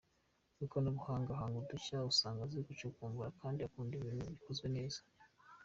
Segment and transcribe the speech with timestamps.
[0.55, 4.99] Mu ikoranabuhanga ahanga udushya usanga azi gucukumbura kandi akunda ibintu bikozwe neza.